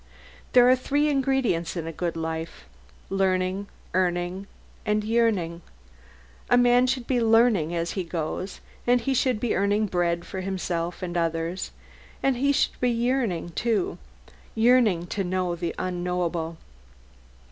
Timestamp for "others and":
11.15-12.37